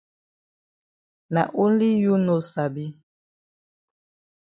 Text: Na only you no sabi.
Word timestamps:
Na 1.33 1.43
only 1.63 1.89
you 2.03 2.13
no 2.25 2.35
sabi. 2.51 2.85